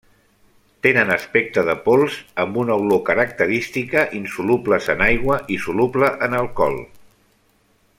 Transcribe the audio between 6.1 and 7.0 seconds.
en alcohol.